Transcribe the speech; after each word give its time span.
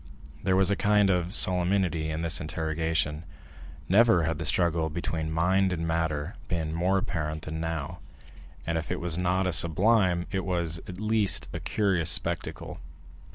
There 0.41 0.55
was 0.55 0.71
a 0.71 0.75
kind 0.75 1.11
of 1.11 1.31
solemnity 1.31 2.09
in 2.09 2.23
this 2.23 2.41
interrogation. 2.41 3.23
Never 3.87 4.23
had 4.23 4.39
the 4.39 4.45
struggle 4.45 4.89
between 4.89 5.31
mind 5.31 5.71
and 5.71 5.87
matter 5.87 6.37
been 6.47 6.73
more 6.73 6.97
apparent 6.97 7.43
than 7.43 7.59
now, 7.61 7.99
and 8.65 8.79
if 8.79 8.89
it 8.89 8.99
was 8.99 9.19
not 9.19 9.45
a 9.45 9.53
sublime, 9.53 10.25
it 10.31 10.43
was, 10.43 10.79
at 10.87 10.99
least, 10.99 11.49
a 11.53 11.59
curious 11.59 12.09
spectacle. 12.09 12.79